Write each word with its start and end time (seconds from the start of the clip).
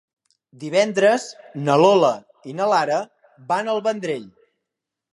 Divendres 0.63 1.25
na 1.67 1.77
Lola 1.83 2.11
i 2.53 2.57
na 2.63 2.73
Lara 2.75 3.01
van 3.55 3.75
al 3.77 3.87
Vendrell. 3.91 4.29